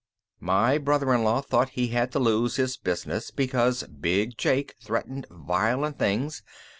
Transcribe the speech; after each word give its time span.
My 0.39 0.79
brother 0.79 1.13
in 1.13 1.23
law 1.23 1.41
thought 1.41 1.69
he 1.77 1.89
had 1.89 2.11
to 2.13 2.17
lose 2.17 2.55
his 2.55 2.75
business 2.75 3.29
because 3.29 3.83
Big 3.83 4.35
Jake 4.35 4.73
threatened 4.81 5.27
violent 5.29 5.99
things. 5.99 6.41